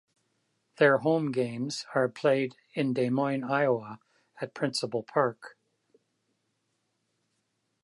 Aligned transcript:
Their 0.77 0.97
home 0.97 1.31
games 1.31 1.85
are 1.93 2.09
played 2.09 2.55
in 2.73 2.91
Des 2.93 3.11
Moines, 3.11 3.43
Iowa, 3.43 3.99
at 4.41 4.55
Principal 4.55 5.03
Park. 5.03 5.55